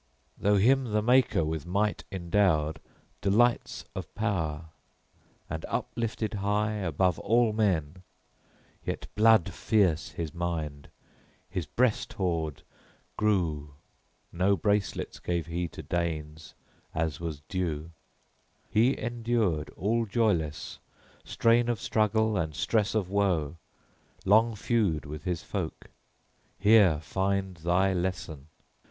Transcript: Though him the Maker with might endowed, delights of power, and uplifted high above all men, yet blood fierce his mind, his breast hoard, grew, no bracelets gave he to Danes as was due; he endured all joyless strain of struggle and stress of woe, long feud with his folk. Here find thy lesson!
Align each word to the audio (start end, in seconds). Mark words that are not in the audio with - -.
Though 0.35 0.55
him 0.57 0.93
the 0.93 1.03
Maker 1.03 1.45
with 1.45 1.67
might 1.67 2.05
endowed, 2.11 2.79
delights 3.21 3.85
of 3.93 4.15
power, 4.15 4.69
and 5.47 5.63
uplifted 5.69 6.33
high 6.33 6.71
above 6.73 7.19
all 7.19 7.53
men, 7.53 7.97
yet 8.83 9.05
blood 9.13 9.53
fierce 9.53 10.09
his 10.09 10.33
mind, 10.33 10.89
his 11.47 11.67
breast 11.67 12.13
hoard, 12.13 12.63
grew, 13.15 13.75
no 14.31 14.57
bracelets 14.57 15.19
gave 15.19 15.45
he 15.45 15.67
to 15.67 15.83
Danes 15.83 16.55
as 16.95 17.19
was 17.19 17.41
due; 17.41 17.91
he 18.71 18.97
endured 18.97 19.69
all 19.77 20.07
joyless 20.07 20.79
strain 21.23 21.69
of 21.69 21.79
struggle 21.79 22.35
and 22.37 22.55
stress 22.55 22.95
of 22.95 23.11
woe, 23.11 23.57
long 24.25 24.55
feud 24.55 25.05
with 25.05 25.25
his 25.25 25.43
folk. 25.43 25.91
Here 26.57 26.99
find 27.01 27.57
thy 27.57 27.93
lesson! 27.93 28.47